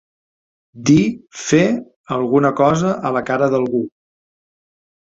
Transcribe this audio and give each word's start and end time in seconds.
Dir, 0.87 1.03
fer, 1.41 1.67
alguna 2.17 2.53
cosa 2.63 2.99
a 3.11 3.17
la 3.19 3.25
cara 3.33 3.53
d'algú. 3.55 3.85